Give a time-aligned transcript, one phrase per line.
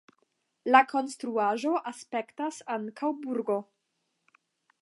[0.75, 3.63] La konstruaĵo aspektas ankaŭ burgo.